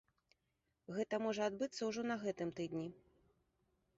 Гэта 0.99 1.15
можа 1.25 1.41
адбыцца 1.51 1.81
ўжо 1.91 2.01
на 2.13 2.19
гэтым 2.25 2.49
тыдні. 2.61 2.87